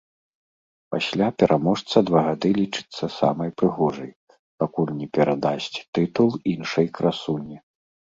[0.93, 4.09] Пасля пераможца два гады лічыцца самай прыгожай,
[4.63, 7.57] пакуль не перадасць тытул іншай красуні.